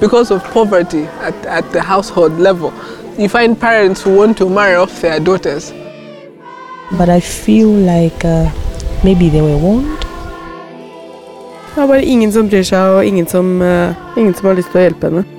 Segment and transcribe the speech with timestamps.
[0.00, 2.72] Because of poverty at, at the household level,
[3.18, 5.72] you find parents who want to marry off their daughters.
[6.98, 8.50] But I feel like uh,
[9.02, 10.06] maybe they were warned.
[11.74, 14.70] Det er bare ingen som bryr seg, og ingen som, eh, ingen som har lyst
[14.72, 15.35] til å hjelpe henne.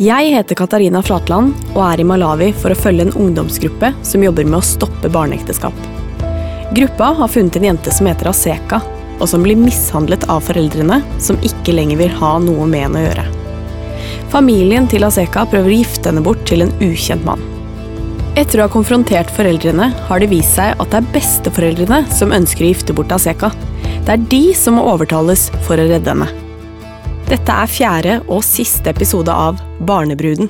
[0.00, 4.46] Jeg heter Katarina Flatland og er i Malawi for å følge en ungdomsgruppe som jobber
[4.48, 5.76] med å stoppe barneekteskap.
[6.72, 8.78] Gruppa har funnet en jente som heter Aseka,
[9.20, 13.06] og som blir mishandlet av foreldrene, som ikke lenger vil ha noe med henne å
[13.10, 13.26] gjøre.
[14.32, 17.44] Familien til Aseka prøver å gifte henne bort til en ukjent mann.
[18.40, 22.64] Etter å ha konfrontert foreldrene har det vist seg at det er besteforeldrene som ønsker
[22.64, 23.52] å gifte bort Aseka.
[24.06, 26.49] Det er de som må overtales for å redde henne.
[27.30, 30.48] Dette er fjerde og siste episode av Barnebruden.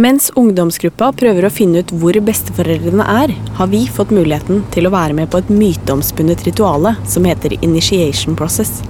[0.00, 4.92] Mens ungdomsgruppa prøver å finne ut hvor besteforeldrene er, har vi fått muligheten til å
[4.96, 8.80] være med på et myteomspunnet rituale som heter initiation process.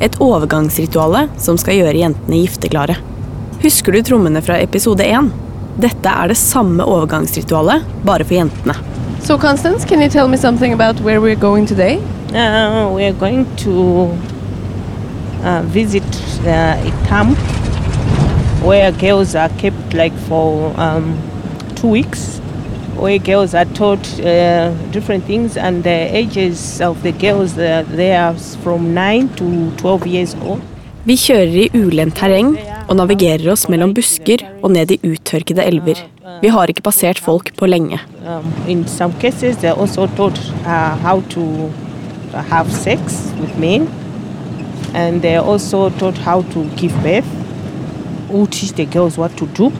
[0.00, 2.96] Et overgangsrituale som skal gjøre jentene gifteklare.
[3.60, 5.28] Husker du trommene fra episode én?
[5.84, 8.80] Dette er det samme overgangsritualet, bare for jentene.
[9.20, 12.00] So Constance, can you tell me something about where we're going today?
[12.32, 14.31] Uh, Vi going to
[15.42, 16.04] uh, visit
[16.46, 17.38] uh, a camp
[18.62, 21.18] where girls are kept like for um,
[21.74, 22.38] two weeks,
[22.96, 28.14] where girls are taught uh, different things, and the ages of the girls uh, they
[28.14, 30.60] are from 9 to 12 years old.
[31.02, 32.52] Vi kjører i ulendt terreng
[32.86, 35.98] og navigerer oss mellom busker og ned i uttørkede elver.
[36.42, 37.98] Vi har ikke passert folk på lenge.
[38.22, 40.94] Um, in some cases, also taught uh,
[44.94, 47.28] and they also taught how to give birth.
[48.30, 49.72] Who teach the girls what to do.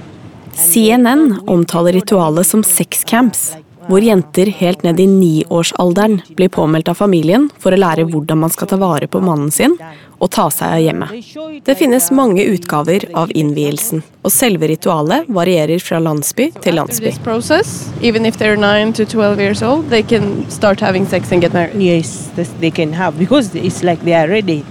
[0.52, 3.56] CNN omtaler ritualet som sexcamps,
[3.88, 8.52] hvor jenter helt ned i niårsalderen blir påmeldt av familien for å lære hvordan man
[8.52, 9.78] skal ta vare på mannen sin
[10.22, 11.64] og ta seg av hjemmet.
[11.66, 17.10] Det finnes mange utgaver av innvielsen, og selve ritualet varierer fra landsby til landsby.
[17.10, 21.32] this process, even if they're 9 to 12 years old, they can start having sex
[21.32, 21.80] and get married.
[21.80, 22.30] Yes,
[22.60, 24.64] they can have because it's like they are ready.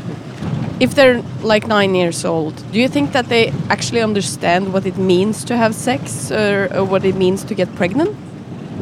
[0.81, 4.97] If they're like 9 years old, do you think that they actually understand what it
[4.97, 8.15] means to have sex or, or what it means to get pregnant?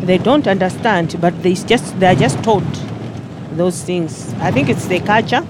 [0.08, 2.72] They don't understand, but they just they are just taught
[3.58, 4.34] those things.
[4.40, 5.44] I think it's the culture.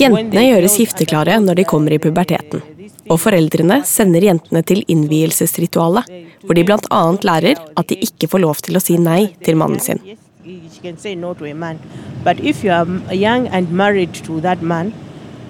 [0.00, 2.64] Jentene gjøres gifteklare når de kommer i puberteten.
[3.10, 6.08] Og foreldrene sender jentene til innvielsesritualet,
[6.44, 7.02] hvor de bl.a.
[7.28, 10.00] lærer at de ikke får lov til å si nei til mannen sin.
[10.08, 11.78] Yes, you can say no to a man.
[12.24, 14.94] But if you are young and married to that man,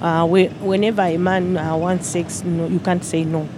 [0.01, 3.49] uh, whe- whenever a man uh, wants sex, no, you can't say no.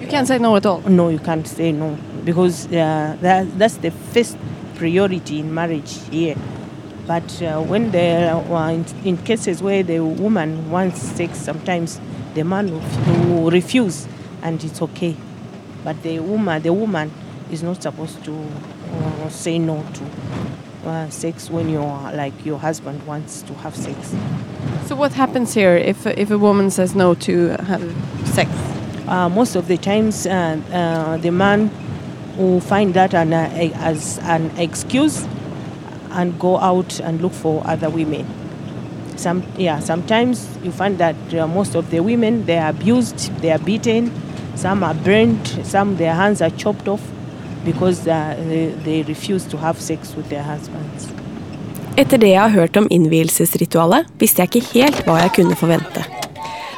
[0.00, 0.80] You can't say no at all.
[0.82, 4.36] No, you can't say no because uh, that, that's the first
[4.76, 6.36] priority in marriage here.
[7.06, 12.00] But uh, when there are in, in cases where the woman wants sex, sometimes
[12.34, 14.08] the man will, will refuse,
[14.42, 15.14] and it's okay.
[15.84, 17.12] But the woman, the woman,
[17.50, 18.34] is not supposed to
[18.90, 21.82] uh, say no to uh, sex when you're
[22.12, 24.14] like your husband wants to have sex.
[24.86, 27.82] So what happens here if if a woman says no to have
[28.26, 28.50] sex?
[29.08, 31.70] Uh, most of the times, uh, uh, the man
[32.36, 35.26] will find that an, uh, as an excuse
[36.10, 38.26] and go out and look for other women.
[39.16, 43.52] Some, yeah, sometimes you find that uh, most of the women they are abused, they
[43.52, 44.12] are beaten,
[44.56, 47.02] some are burned, some their hands are chopped off
[47.64, 51.12] because uh, they, they refuse to have sex with their husbands.
[51.94, 56.02] Etter det jeg har hørt om innvielsesritualet, visste jeg ikke helt hva jeg kunne forvente.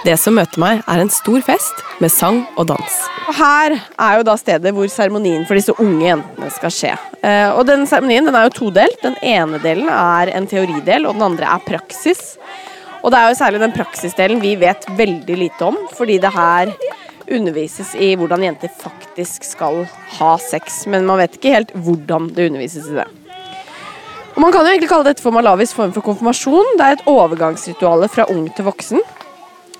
[0.04, 2.98] Det som møter meg, er en stor fest med sang og dans.
[3.38, 6.92] Her er jo da stedet hvor seremonien for disse unge jentene skal skje.
[7.24, 9.00] Eh, og den seremonien den er jo todelt.
[9.00, 12.36] Den ene delen er en teoridel, og den andre er praksis.
[13.00, 16.76] Og det er jo særlig den praksisdelen vi vet veldig lite om, fordi det her
[17.26, 19.86] undervises i hvordan jenter faktisk skal
[20.20, 23.08] ha sex, men man vet ikke helt hvordan det undervises i det.
[24.36, 26.74] Og Man kan jo egentlig kalle dette for Malawis form for konfirmasjon.
[26.76, 29.00] Det er et overgangsrituale fra ung til voksen.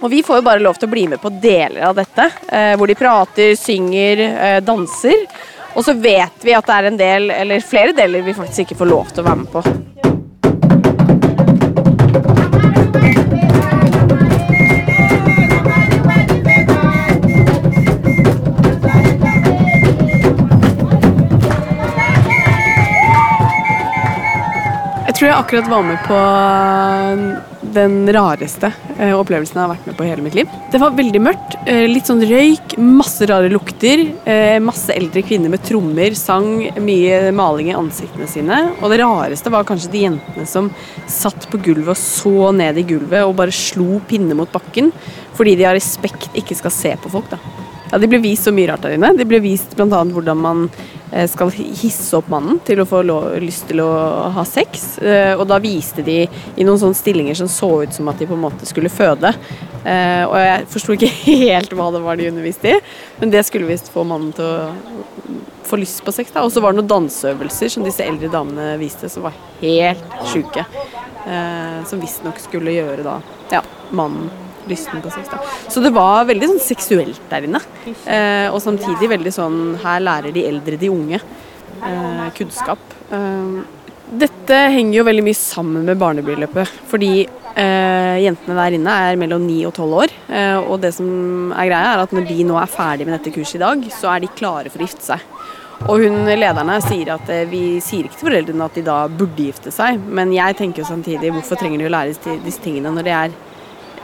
[0.00, 2.72] Og vi får jo bare lov til å bli med på deler av dette, eh,
[2.76, 5.26] hvor de prater, synger, eh, danser.
[5.76, 8.80] Og så vet vi at det er en del, eller flere deler vi faktisk ikke
[8.80, 9.62] får lov til å være med på.
[25.16, 26.16] Tror jeg akkurat var med på
[27.76, 28.68] den rareste
[28.98, 30.50] eh, opplevelsen jeg har vært med på i hele mitt liv.
[30.72, 31.56] Det var veldig mørkt.
[31.66, 34.04] eh, litt sånn røyk, masse rare lukter.
[34.28, 38.60] eh, masse eldre kvinner med trommer, sang, mye maling i ansiktene sine.
[38.82, 40.70] Og det rareste var kanskje de jentene som
[41.08, 44.92] satt på gulvet og så ned i gulvet og bare slo pinne mot bakken
[45.36, 47.28] fordi de av respekt ikke skal se på folk.
[47.30, 47.38] da.
[47.92, 49.12] Ja, Det ble vist så mye rart der inne.
[49.16, 49.86] Det ble vist bl.a.
[50.04, 50.95] hvordan man eh,
[51.30, 53.00] skal hisse opp mannen til å få
[53.40, 53.88] lyst til å
[54.36, 54.98] ha sex.
[55.00, 58.26] Eh, Og da viste de i noen sånne stillinger som så ut som at de
[58.28, 59.32] på en måte skulle føde.
[59.84, 61.12] Eh, Og jeg forsto ikke
[61.46, 62.80] helt hva det var de underviste i,
[63.20, 64.72] men det skulle visst få mannen til å
[65.66, 66.30] få lyst på sex.
[66.42, 70.66] Og så var det noen danseøvelser som disse eldre damene viste, som var helt sjuke.
[71.26, 73.16] Eh, Som visstnok skulle gjøre da
[73.50, 74.28] ja, mannen
[74.70, 75.30] lysten på sex.
[75.32, 75.40] da.
[75.72, 77.62] Så det var veldig sånn seksuelt der inne.
[77.86, 82.78] Eh, og samtidig veldig sånn Her lærer de eldre de unge eh, kunnskap.
[83.10, 83.64] Eh,
[84.06, 86.70] dette henger jo veldig mye sammen med barnebryllupet.
[86.90, 90.16] Fordi eh, jentene der inne er mellom 9 og 12 år.
[90.30, 93.34] Eh, og det som er greia, er at når de nå er ferdig med dette
[93.34, 95.24] kurset i dag, så er de klare for å gifte seg.
[95.84, 99.48] Og hun lederne sier at eh, vi sier ikke til foreldrene at de da burde
[99.48, 103.06] gifte seg, men jeg tenker jo samtidig hvorfor trenger de å lære disse tingene når
[103.06, 103.36] de er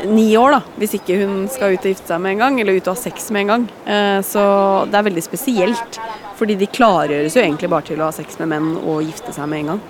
[0.08, 2.78] ni år, da, hvis ikke hun skal ut og gifte seg med en gang, eller
[2.78, 3.66] ut og ha sex med en gang.
[3.86, 4.42] Eh, Så
[4.90, 5.98] det er veldig spesielt,
[6.38, 9.48] fordi de klargjøres jo egentlig bare til å ha sex med menn og gifte seg
[9.48, 9.82] med en gang.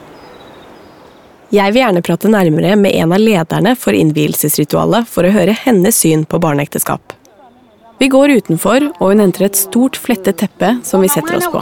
[1.52, 5.98] Jeg vil gjerne prate nærmere med en av lederne for innvielsesritualet for å høre hennes
[6.00, 7.12] syn på barneekteskap.
[8.02, 11.60] Vi går utenfor, og hun henter et stort flettet teppe som vi setter oss på.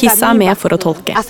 [0.00, 1.12] Kissa er med for å tolke.
[1.12, 1.22] Hun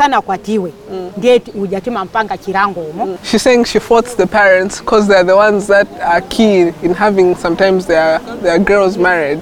[3.24, 7.34] sier saying she faults the parents because they're the ones that are key in having
[7.34, 9.40] sometimes their, their girls married.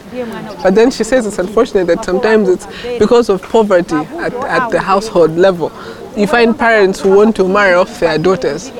[0.62, 2.66] But then she says it's unfortunate that sometimes it's
[2.98, 5.70] because of poverty at, at the household level.
[6.16, 8.70] You find parents who want to marry off their daughters.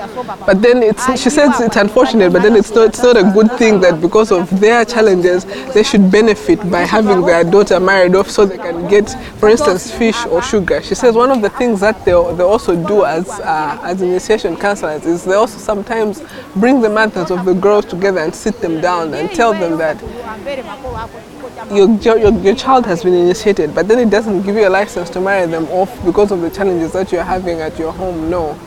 [0.47, 3.51] But then it's, she says it's unfortunate, but then it's not, it's not a good
[3.59, 8.31] thing that because of their challenges, they should benefit by having their daughter married off
[8.31, 9.09] so they can get,
[9.39, 10.83] for instance, fish or sugar.
[10.83, 14.57] She says one of the things that they, they also do as, uh, as initiation
[14.57, 16.23] counselors is they also sometimes
[16.57, 19.97] bring the mothers of the girls together and sit them down and tell them that
[21.71, 25.11] your, your, your child has been initiated, but then it doesn't give you a license
[25.11, 28.31] to marry them off because of the challenges that you're having at your home.
[28.31, 28.59] No.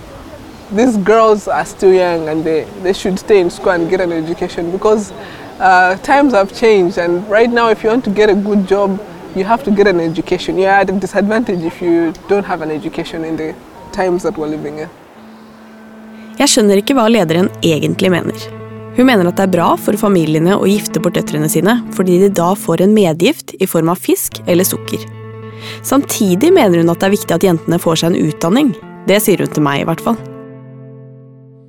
[0.71, 4.11] These girls are still young and they, they should stay in school and get an
[4.11, 5.11] education because
[5.59, 6.97] uh, times have changed.
[6.97, 8.99] And right now, if you want to get a good job,
[9.35, 10.57] you have to get an education.
[10.57, 13.55] You're at a disadvantage if you don't have an education in the
[13.91, 14.89] times that we're living in.
[16.35, 18.64] Jeg skjønner ikke hva lederen egentlig mener.
[18.95, 22.29] Hun mener at det er bra for familiene å gifte bort døtrene sine, fordi de
[22.31, 25.03] da får en medgift i form av fisk eller sukker.
[25.83, 28.71] Samtidig mener hun at det er viktig at jentene får seg en utdanning.
[29.09, 30.15] Det sier hun til meg, i hvert fall.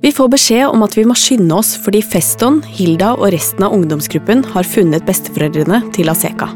[0.01, 3.75] Vi får beskjed om at vi må skynde oss fordi Feston, Hilda og resten av
[3.75, 6.51] ungdomsgruppen har funnet besteforeldrene til Aseka.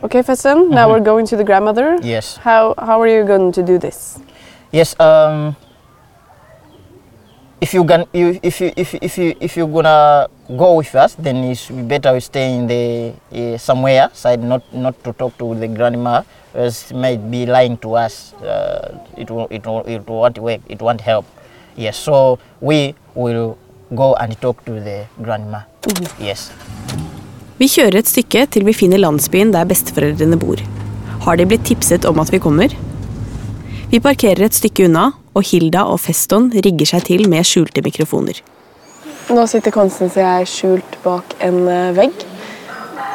[0.00, 1.98] Okay, Feston, now we're going to the grandmother.
[2.02, 2.38] Yes.
[2.38, 4.18] How, how are you going to do this?
[4.72, 4.94] Yes.
[5.00, 5.56] Um.
[7.60, 11.16] If you can you, if you if, if you if you're gonna go with us,
[11.18, 15.54] then it's better we stay in the uh, somewhere side, not not to talk to
[15.58, 16.22] the grandma,
[16.54, 18.32] as might be lying to us.
[18.34, 20.60] Uh, it will it will it won't work.
[20.68, 21.26] It won't help.
[21.74, 21.98] Yes.
[21.98, 23.58] So we will
[23.90, 25.66] go and talk to the grandma.
[26.22, 26.52] Yes.
[27.58, 30.62] Vi kjører et stykke til vi finner landsbyen der besteforeldrene bor.
[31.26, 32.70] Har de blitt tipset om at vi kommer?
[33.90, 38.40] Vi parkerer et stykke unna, og Hilda og Feston rigger seg til med skjulte mikrofoner.
[39.28, 42.24] Nå sitter Konstance og jeg skjult bak en eh, vegg.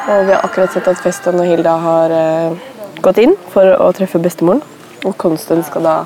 [0.04, 2.68] Og vi har akkurat sett at Feston og Hilda har eh,
[3.04, 4.62] gått inn for å treffe bestemoren.
[5.04, 5.96] Og Konstance skal da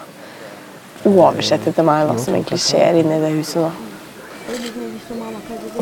[1.07, 3.71] oversette til meg hva som egentlig skjer inne i det huset nå.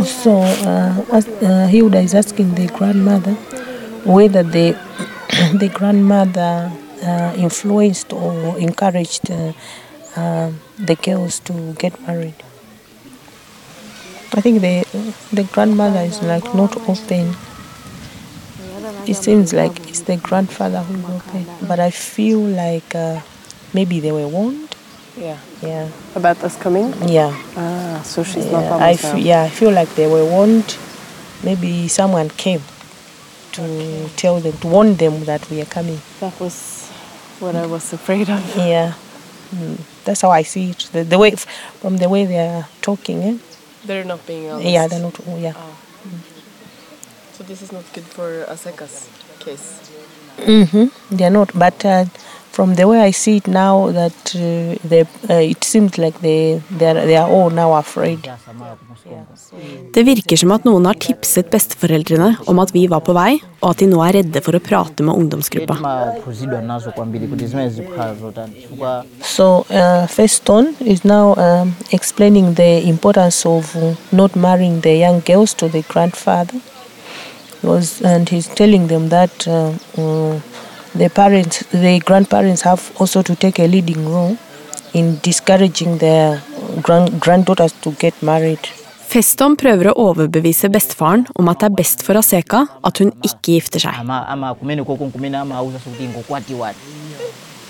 [0.04, 3.32] So uh, as, uh, Hilda is asking the grandmother
[4.04, 4.76] whether the
[5.62, 6.70] the grandmother
[7.02, 9.52] uh, influenced or encouraged uh,
[10.16, 12.34] uh, the girls to get married.
[14.34, 14.84] I think the
[15.32, 17.34] the grandmother is like not open.
[19.06, 23.20] It seems like it's the grandfather who is open, but I feel like uh,
[23.72, 24.74] maybe they were warned.
[25.16, 25.38] Yeah.
[25.62, 26.92] Yeah, About us coming?
[27.08, 27.32] yeah.
[27.56, 29.18] Ah, so she's not Yeah, by I herself.
[29.18, 30.76] yeah, I feel like they were warned.
[31.42, 32.60] Maybe someone came
[33.52, 36.00] to tell them, to warn them that we are coming.
[36.20, 36.90] That was
[37.40, 38.42] what I was afraid of.
[38.56, 38.92] Yeah,
[39.54, 39.78] Mm.
[40.06, 40.88] That's how I see it.
[40.92, 41.32] The, the way,
[41.82, 43.22] from the way they are talking.
[43.22, 43.36] Eh?
[43.84, 44.68] They're not being honest.
[44.68, 45.20] Yeah, they're not.
[45.28, 45.52] oh, Yeah.
[47.32, 49.10] So this is not good for Aseka's
[49.40, 49.68] case.
[50.38, 50.86] Mm-hmm.
[51.16, 51.50] They're not.
[51.54, 52.06] But uh,
[52.56, 56.62] from the way I see it now, that uh, they, uh, it seems like they,
[56.70, 58.30] they, are, they are all now afraid.
[59.92, 63.68] Det virker som at noen har tipset besteforeldrene om at vi var på vei, og
[63.70, 65.76] at de nå er redde for å prate med ungdomsgruppa.
[69.36, 75.20] So uh, Feston is now um, explaining the importance of uh, not marrying the young
[75.20, 76.58] girls to the grandfather.
[77.62, 80.40] Was, and he's telling them that uh, uh,
[80.98, 84.36] the parents, the grandparents, have also to take a leading role
[84.94, 86.42] in discouraging their
[86.82, 88.58] grand, granddaughters to get married.
[89.06, 93.52] Feston prøver å overbevise bestefaren om at det er best for Aseka at hun ikke
[93.54, 93.94] gifter seg.
[94.02, 96.94] ama, ama kumene koko kumene amauza kuti ngokwatiwati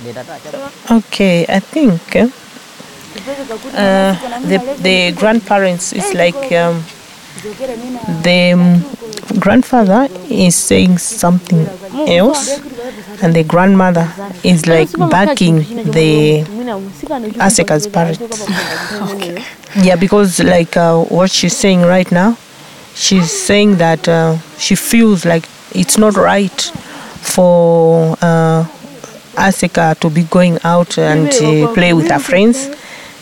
[0.00, 2.26] ndetatacha Okay, I think uh,
[4.49, 6.83] the the grandparents is like um,
[7.43, 11.66] the um, grandfather is saying something
[12.09, 12.59] else,
[13.23, 14.09] and the grandmother
[14.43, 15.57] is like backing
[15.93, 16.43] the
[17.38, 18.21] Aseka's parents.
[19.76, 22.38] Yeah, because like uh, what she's saying right now,
[22.95, 26.61] she's saying that uh, she feels like it's not right
[27.21, 28.64] for uh,
[29.37, 32.71] Asika to be going out and uh, play with her friends.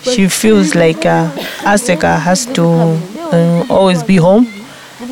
[0.02, 1.30] She feels like uh,
[1.64, 3.00] Asika has to
[3.34, 4.46] uh, always be home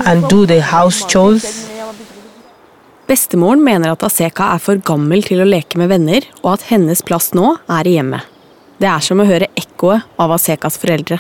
[0.07, 1.69] and do the house chores.
[3.07, 7.03] Bestemoren mener at Aseka er for gammel til å leke med venner, og at hennes
[7.05, 8.29] plass nå er i hjemmet.
[8.81, 11.19] Det er som å høre ekkoet av Asekas foreldre.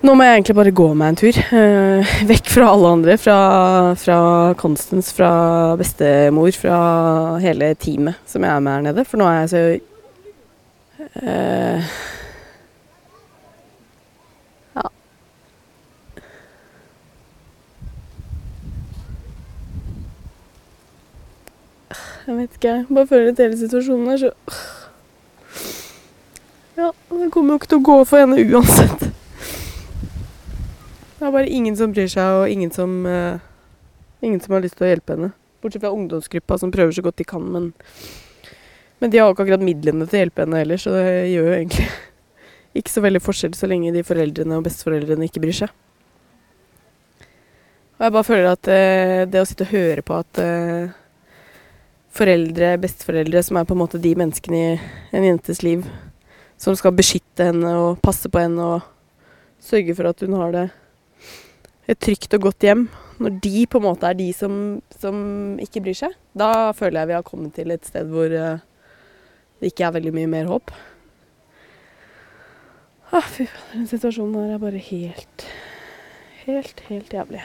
[0.00, 1.36] Nå må jeg egentlig bare gå meg en tur.
[1.36, 3.16] eh, vekk fra alle andre.
[3.20, 3.36] Fra,
[4.00, 4.18] fra
[4.60, 5.32] Constance, fra
[5.80, 6.78] bestemor, fra
[7.44, 9.04] hele teamet som jeg er med her nede.
[9.08, 9.62] For nå er jeg så
[11.20, 11.92] eh,
[22.30, 24.28] Jeg vet ikke, jeg bare føler at hele situasjonen er så
[26.76, 29.02] Ja, det kommer jo ikke til å gå for henne uansett.
[31.16, 33.42] Det er bare ingen som bryr seg, og ingen som, uh,
[34.22, 35.32] ingen som har lyst til å hjelpe henne.
[35.58, 37.72] Bortsett fra ungdomsgruppa, som prøver så godt de kan, men,
[39.02, 41.50] men de har jo ikke akkurat midlene til å hjelpe henne heller, så det gjør
[41.50, 41.90] jo egentlig
[42.84, 45.74] ikke så veldig forskjell så lenge de foreldrene og besteforeldrene ikke bryr seg.
[47.98, 50.99] Og jeg bare føler at uh, det å sitte og høre på at eh,
[52.14, 54.78] foreldre, besteforeldre, som er på en måte de menneskene i
[55.16, 55.84] en jentes liv,
[56.60, 58.88] som skal beskytte henne og passe på henne og
[59.62, 60.66] sørge for at hun har det
[61.90, 62.84] et trygt og godt hjem,
[63.20, 64.52] når de på en måte er de som,
[65.00, 65.16] som
[65.60, 68.62] ikke bryr seg, da føler jeg vi har kommet til et sted hvor eh,
[69.60, 70.72] det ikke er veldig mye mer håp.
[73.10, 75.48] Ah, fy faen, den situasjonen her er bare helt,
[76.46, 77.42] helt, helt jævlig.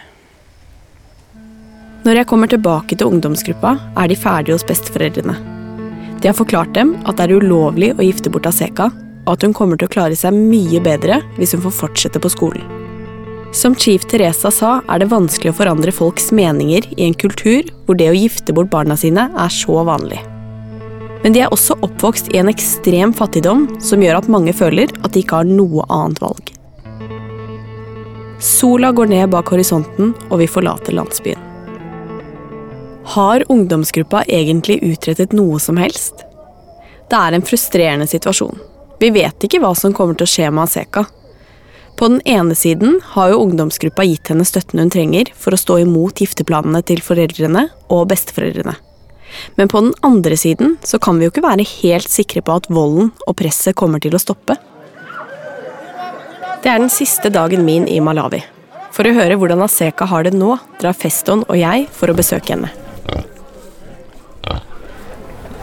[2.06, 5.34] Når jeg kommer tilbake til ungdomsgruppa, er de ferdige hos besteforeldrene.
[6.22, 8.92] De har forklart dem at det er ulovlig å gifte bort Aseka,
[9.26, 12.30] og at hun kommer til å klare seg mye bedre hvis hun får fortsette på
[12.30, 12.62] skolen.
[13.56, 17.98] Som Chief Teresa sa, er det vanskelig å forandre folks meninger i en kultur hvor
[17.98, 20.20] det å gifte bort barna sine er så vanlig.
[21.24, 25.16] Men de er også oppvokst i en ekstrem fattigdom som gjør at mange føler at
[25.16, 26.54] de ikke har noe annet valg.
[28.46, 31.45] Sola går ned bak horisonten, og vi forlater landsbyen.
[33.16, 36.26] Har ungdomsgruppa egentlig utrettet noe som helst?
[37.08, 38.60] Det er en frustrerende situasjon.
[39.00, 41.06] Vi vet ikke hva som kommer til å skje med Aseka.
[41.96, 45.80] På den ene siden har jo ungdomsgruppa gitt henne støtten hun trenger for å stå
[45.86, 48.76] imot gifteplanene til foreldrene og besteforeldrene.
[49.56, 52.68] Men på den andre siden så kan vi jo ikke være helt sikre på at
[52.68, 54.60] volden og presset kommer til å stoppe.
[56.60, 58.44] Det er den siste dagen min i Malawi.
[58.92, 62.58] For å høre hvordan Aseka har det nå, drar Feston og jeg for å besøke
[62.58, 62.76] henne.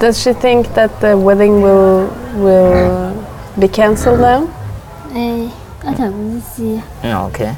[0.02, 3.14] Does she think that the wedding will, will
[3.56, 4.50] be cancelled now?
[5.14, 5.48] Eh,
[5.86, 7.52] atakuziziya Yeah, okay.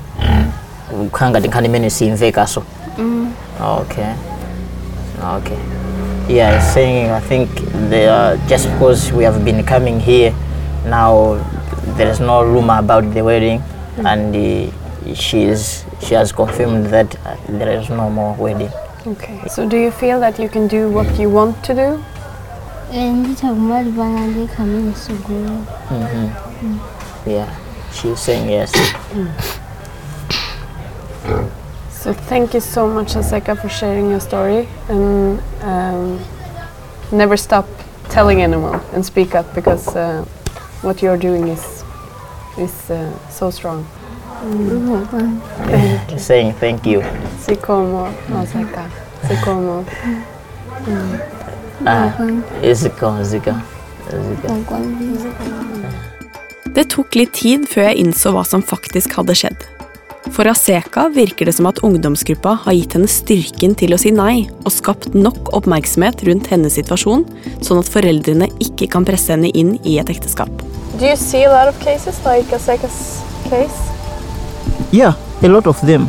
[0.91, 2.63] Kukhanga ndikhani imene siyimvekaso
[3.61, 4.13] okay.
[5.37, 5.59] Okay.
[6.29, 7.49] Yeah saying i think
[7.91, 10.35] they are just because we have been coming here
[10.87, 11.39] now
[11.97, 13.63] there is no rumor about the wedding
[14.05, 18.71] and uh, she is she has confirmed that uh, there is no more wedding.
[19.07, 19.41] Okay.
[19.49, 22.05] So do you feel that you can do what you want to do?
[22.95, 25.65] Eh, nditakumalibana ndikamene sugulu
[27.27, 27.49] yeah
[27.93, 28.73] she's saying yes.
[31.91, 34.69] So thank you so much, Aseka, for sharing your story.
[34.89, 36.21] And um,
[37.11, 37.67] never stop
[38.11, 40.25] telling anyone and speak up because uh,
[40.83, 41.83] what you're doing is
[42.59, 43.87] is uh, so strong.
[46.11, 47.03] She's saying thank you.
[47.41, 48.89] Si como, Aseka.
[49.27, 49.85] Si como.
[51.87, 52.11] Ah
[56.75, 59.67] Det tok litt tid før jeg innså hva som faktisk hadde skjedd.
[60.33, 64.47] For Aseka virker det som at ungdomsgruppa har gitt henne styrken til å si nei,
[64.65, 67.27] og skapt nok oppmerksomhet rundt hennes situasjon,
[67.61, 70.51] sånn at foreldrene ikke kan presse henne inn i et ekteskap.
[70.99, 73.77] Do you see a lot of cases like Aseka's case?
[74.91, 76.09] Yeah, a lot of them.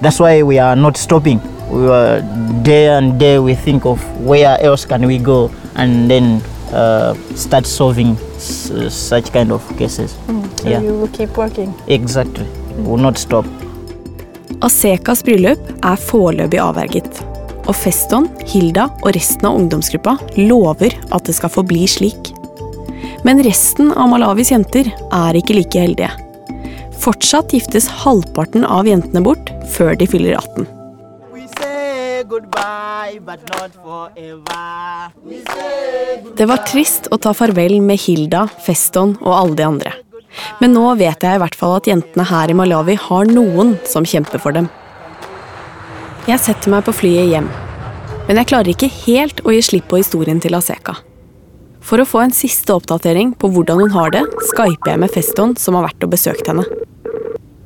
[0.00, 1.42] That's why we are not stopping.
[1.70, 2.22] We were
[2.64, 6.40] day and day we think of where else can we go and then
[6.72, 10.16] uh, start solving s- such kind of cases.
[10.62, 10.80] So Yeah.
[10.82, 11.72] you will keep working.
[11.86, 12.44] Exactly.
[12.44, 12.84] Mm.
[12.86, 13.44] will not stop.
[14.64, 17.20] Asekas bryllup er foreløpig avverget.
[17.68, 22.32] Og Feston, Hilda og resten av ungdomsgruppa lover at det skal forbli slik.
[23.26, 26.10] Men resten av Malawis jenter er ikke like heldige.
[26.98, 30.66] Fortsatt giftes halvparten av jentene bort før de fyller 18.
[32.38, 35.10] Goodbye, but not forever.
[36.36, 39.94] Det var trist å ta farvel med Hilda, Feston og alle de andre.
[40.60, 44.06] Men nå vet jeg i hvert fall at jentene her i Malawi har noen som
[44.06, 44.68] kjemper for dem.
[46.28, 47.48] Jeg setter meg på flyet hjem,
[48.28, 50.94] men jeg klarer ikke helt å gi slipp på historien til Aseka.
[51.82, 55.56] For å få en siste oppdatering på hvordan hun har det, skyper jeg med Feston,
[55.58, 56.68] som har vært og besøkt henne.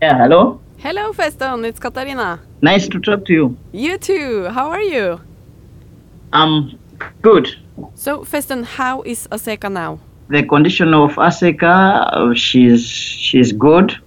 [0.00, 0.40] Yeah, hello.
[0.80, 2.38] Hello Feston, it's Katarina.
[2.62, 3.56] Nice to talk to you.
[3.72, 4.44] You too.
[4.50, 5.20] How are you?
[6.32, 6.78] I'm
[7.20, 7.48] good.
[7.96, 9.98] So Feston, how is Aseka now?
[10.28, 13.98] The condition of Aseka, uh, she's she's good.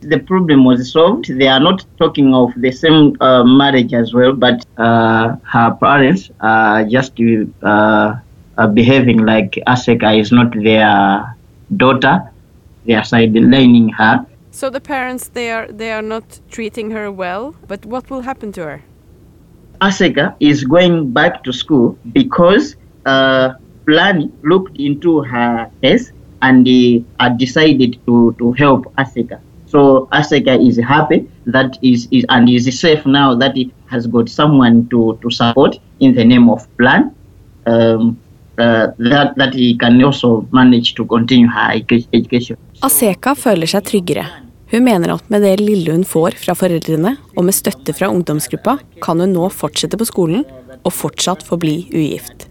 [0.00, 1.28] The problem was solved.
[1.38, 6.30] They are not talking of the same uh, marriage as well, but uh, her parents
[6.40, 7.12] are just
[7.62, 8.16] uh,
[8.58, 11.36] are behaving like Aseka is not their
[11.76, 12.28] daughter.
[12.86, 14.26] They are sidelining her.
[14.50, 18.52] So the parents they are they are not treating her well, but what will happen
[18.52, 18.82] to her?
[19.80, 22.76] Aseka is going back to school because
[23.06, 23.54] uh,
[23.86, 29.40] Plani looked into her case and he had decided to, to help Aseka.
[29.66, 34.28] So Aseka is happy that is, is and is safe now that he has got
[34.28, 37.14] someone to, to support in the name of Plan.
[37.66, 38.20] Um,
[38.58, 41.72] uh, that, that he can also manage to continue her
[42.12, 42.58] education.
[42.80, 44.22] Aseka føler seg tryggere.
[44.70, 48.78] Hun mener at med det lille hun får fra foreldrene, og med støtte fra ungdomsgruppa,
[49.04, 50.46] kan hun nå fortsette på skolen
[50.80, 52.46] og fortsatt forbli ugift.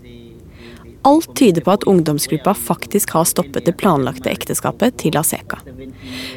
[1.08, 5.64] Alt tyder på at ungdomsgruppa faktisk har stoppet det planlagte ekteskapet til Aseka.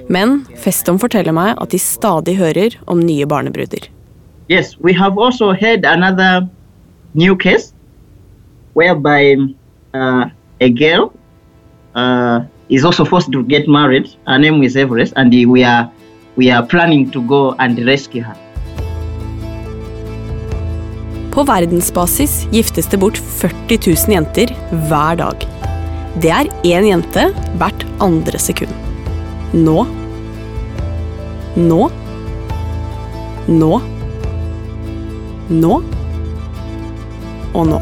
[0.08, 3.90] Men Feston forteller meg at de stadig hører om nye barnebruder.
[4.48, 6.48] Yes, we have also had another
[7.12, 7.74] new case
[8.72, 9.36] whereby
[9.92, 11.12] uh, a girl
[11.94, 12.40] uh,
[12.72, 14.08] is also forced to get married.
[14.26, 15.90] Her name is Everest, and we are
[16.36, 18.36] we are planning to go and rescue her.
[21.32, 25.46] På verdensbasis giftes det bort 40 000 jenter hver dag.
[26.20, 27.28] Det er én jente
[27.60, 28.72] hvert andre sekund.
[29.52, 29.86] Nå.
[31.56, 31.90] Nå.
[33.48, 33.80] Nå.
[35.48, 35.78] Nå.
[37.52, 37.80] Og nå.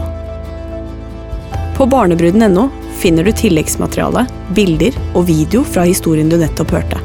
[1.77, 2.69] På barnebruden.no
[3.01, 7.01] finner du tilleggsmateriale, bilder og video fra historien du nettopp hørte.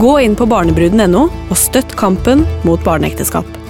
[0.00, 3.63] Gå inn på barnebruden.no og støtt kampen mot barneekteskap.